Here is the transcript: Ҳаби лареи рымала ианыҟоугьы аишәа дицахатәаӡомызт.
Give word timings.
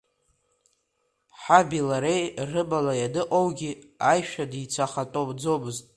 Ҳаби 1.41 1.81
лареи 1.89 2.23
рымала 2.49 2.93
ианыҟоугьы 3.01 3.71
аишәа 4.09 4.45
дицахатәаӡомызт. 4.51 5.85